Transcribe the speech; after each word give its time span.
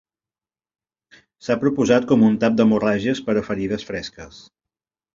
S'ha 1.43 1.57
proposat 1.65 2.09
com 2.13 2.25
un 2.31 2.41
tap 2.47 2.57
d'hemorràgies 2.63 3.25
per 3.31 3.39
a 3.39 3.47
ferides 3.53 3.89
fresques. 3.93 4.45